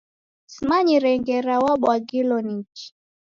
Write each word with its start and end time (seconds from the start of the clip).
Simanyire 0.53 1.11
ngera 1.19 1.53
wabwaghilo 1.63 2.37
ni 2.47 2.57
kii. 2.75 2.89